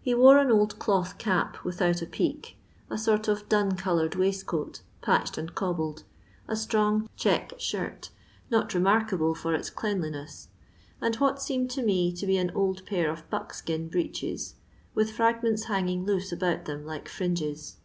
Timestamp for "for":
9.34-9.54